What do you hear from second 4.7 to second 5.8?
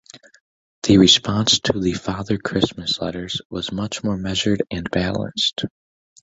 and balanced.